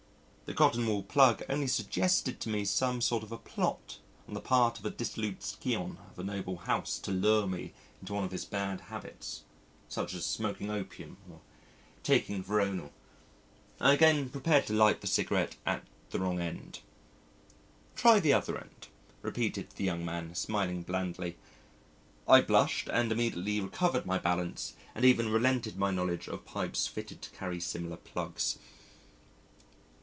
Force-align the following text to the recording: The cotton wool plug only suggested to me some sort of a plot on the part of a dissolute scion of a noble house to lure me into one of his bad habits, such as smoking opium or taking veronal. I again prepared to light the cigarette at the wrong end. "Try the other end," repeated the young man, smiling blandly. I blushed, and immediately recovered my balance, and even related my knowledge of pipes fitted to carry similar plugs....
The 0.47 0.57
cotton 0.57 0.85
wool 0.85 1.03
plug 1.03 1.43
only 1.47 1.67
suggested 1.67 2.41
to 2.41 2.49
me 2.49 2.65
some 2.65 2.99
sort 2.99 3.23
of 3.23 3.31
a 3.31 3.37
plot 3.37 3.99
on 4.27 4.33
the 4.33 4.41
part 4.41 4.79
of 4.79 4.85
a 4.85 4.89
dissolute 4.89 5.41
scion 5.41 5.97
of 6.09 6.19
a 6.19 6.25
noble 6.25 6.57
house 6.57 6.99
to 6.99 7.11
lure 7.11 7.47
me 7.47 7.71
into 8.01 8.11
one 8.13 8.25
of 8.25 8.31
his 8.33 8.43
bad 8.43 8.81
habits, 8.81 9.43
such 9.87 10.13
as 10.13 10.25
smoking 10.25 10.69
opium 10.69 11.15
or 11.31 11.39
taking 12.03 12.43
veronal. 12.43 12.91
I 13.79 13.93
again 13.93 14.29
prepared 14.29 14.67
to 14.67 14.73
light 14.73 14.99
the 14.99 15.07
cigarette 15.07 15.55
at 15.65 15.85
the 16.09 16.19
wrong 16.19 16.41
end. 16.41 16.81
"Try 17.95 18.19
the 18.19 18.33
other 18.33 18.57
end," 18.59 18.89
repeated 19.21 19.69
the 19.77 19.85
young 19.85 20.03
man, 20.03 20.35
smiling 20.35 20.83
blandly. 20.83 21.37
I 22.27 22.41
blushed, 22.41 22.89
and 22.89 23.09
immediately 23.09 23.61
recovered 23.61 24.05
my 24.05 24.17
balance, 24.17 24.73
and 24.95 25.05
even 25.05 25.29
related 25.31 25.77
my 25.77 25.91
knowledge 25.91 26.27
of 26.27 26.43
pipes 26.43 26.87
fitted 26.87 27.21
to 27.21 27.29
carry 27.29 27.61
similar 27.61 27.95
plugs.... 27.95 28.57